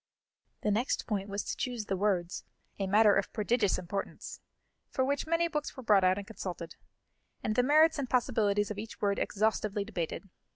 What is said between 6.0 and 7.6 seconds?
out and consulted, and